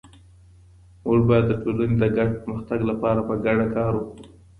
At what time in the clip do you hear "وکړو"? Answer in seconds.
3.97-4.13